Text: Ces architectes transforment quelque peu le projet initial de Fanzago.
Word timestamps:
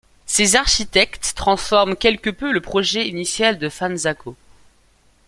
Ces 0.25 0.55
architectes 0.55 1.33
transforment 1.35 1.95
quelque 1.95 2.31
peu 2.31 2.51
le 2.51 2.59
projet 2.59 3.07
initial 3.07 3.59
de 3.59 3.69
Fanzago. 3.69 4.35